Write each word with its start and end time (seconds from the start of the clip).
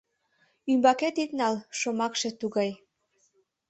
—Ӱмбакет 0.71 1.15
ит 1.23 1.31
нал— 1.39 1.55
шомакше 1.79 2.29
тугай. 2.39 2.71